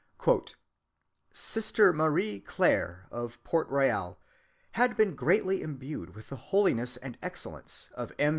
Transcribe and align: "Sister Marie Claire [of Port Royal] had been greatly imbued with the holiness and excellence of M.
"Sister 1.31 1.93
Marie 1.93 2.39
Claire 2.39 3.05
[of 3.11 3.37
Port 3.43 3.69
Royal] 3.69 4.19
had 4.71 4.97
been 4.97 5.13
greatly 5.13 5.61
imbued 5.61 6.15
with 6.15 6.29
the 6.29 6.37
holiness 6.37 6.97
and 6.97 7.19
excellence 7.21 7.91
of 7.93 8.11
M. 8.17 8.29